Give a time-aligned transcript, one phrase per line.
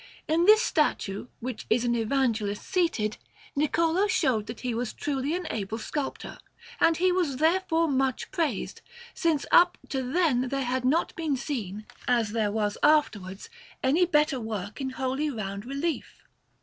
[0.27, 3.17] In this statue, which is an Evangelist seated,
[3.55, 6.39] Niccolò showed that he was truly an able sculptor,
[6.79, 8.81] and he was therefore much praised,
[9.13, 13.47] since up to then there had not been seen, as there was afterwards,
[13.83, 16.23] any better work in wholly round relief.